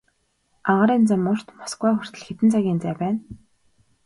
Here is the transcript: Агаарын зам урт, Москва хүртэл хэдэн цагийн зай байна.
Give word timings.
Агаарын 0.69 1.03
зам 1.09 1.23
урт, 1.31 1.47
Москва 1.59 1.89
хүртэл 1.95 2.23
хэдэн 2.25 2.49
цагийн 2.53 2.79
зай 2.83 2.93
байна. 3.01 3.19